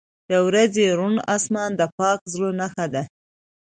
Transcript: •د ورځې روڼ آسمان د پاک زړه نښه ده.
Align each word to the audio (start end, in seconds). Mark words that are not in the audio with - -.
•د 0.29 0.31
ورځې 0.47 0.85
روڼ 0.97 1.13
آسمان 1.35 1.69
د 1.79 1.81
پاک 1.97 2.19
زړه 2.33 2.49
نښه 2.59 2.85
ده. 2.93 3.03